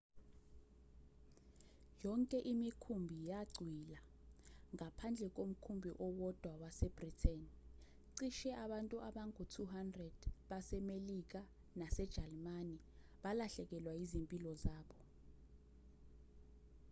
yonke 2.03 2.37
imikhumbi 2.51 3.17
yacwila 3.29 3.99
ngaphandle 4.75 5.27
komkhumbi 5.35 5.89
owodwa 6.05 6.51
wase-britain 6.61 7.41
cishe 8.17 8.49
abantu 8.63 8.95
abangu-200 9.07 9.97
basemelika 10.49 11.41
nasejalimane 11.79 12.77
balahlekelwa 13.23 13.91
yizimpilo 13.99 14.51
zabo 14.63 14.97